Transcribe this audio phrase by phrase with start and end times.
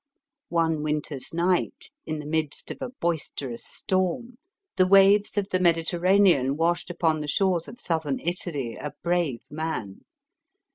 [0.49, 4.37] One winter's night, in the midst of a boisterous storm,
[4.75, 10.01] the waves of the Mediterranean washed upon the shores of Southern Italy a brave man.